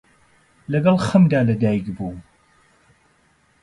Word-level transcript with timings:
لەگەڵ 0.71 0.97
خەمدا 1.07 1.39
لە 1.49 1.55
دایک 1.61 1.85
بووم، 1.97 2.17